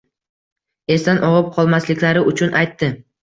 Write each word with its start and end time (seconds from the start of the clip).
Esdan 0.95 1.19
og‘ib 1.27 1.51
qolmasliklari 1.59 2.25
uchun 2.33 2.57
aytdi. 2.63 2.93